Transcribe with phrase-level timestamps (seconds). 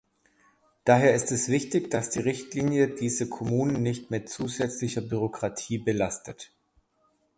[0.83, 6.51] Daher ist es wichtig, dass die Richtlinie diese Kommunen nicht mit zusätzlicher Bürokratie belastet.